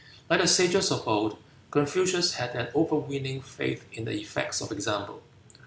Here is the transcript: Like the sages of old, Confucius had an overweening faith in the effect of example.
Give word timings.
Like 0.31 0.41
the 0.41 0.47
sages 0.47 0.89
of 0.89 1.07
old, 1.07 1.37
Confucius 1.69 2.33
had 2.33 2.55
an 2.55 2.69
overweening 2.73 3.39
faith 3.43 3.85
in 3.93 4.05
the 4.05 4.13
effect 4.13 4.59
of 4.59 4.71
example. 4.71 5.21